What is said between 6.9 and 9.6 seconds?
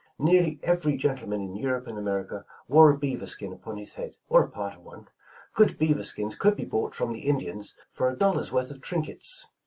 from the Indians for a dollar's worth of trinkets.